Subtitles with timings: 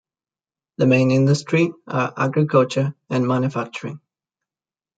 [0.77, 3.99] The main industry are agriculture and manufacturing.